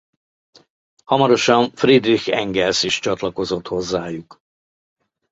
[1.05, 4.41] Hamarosan Friedrich Engels is csatlakozott hozzájuk.